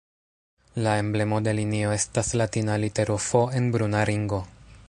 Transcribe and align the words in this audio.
La 0.85 0.93
emblemo 1.01 1.41
de 1.47 1.53
linio 1.59 1.93
estas 1.97 2.33
latina 2.43 2.81
litero 2.85 3.19
"F" 3.27 3.47
en 3.61 3.73
bruna 3.77 4.07
ringo. 4.15 4.45